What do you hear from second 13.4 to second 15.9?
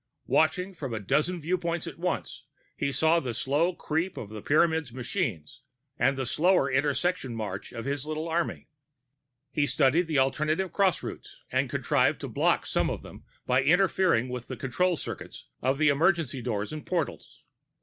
by interfering with the control circuits of the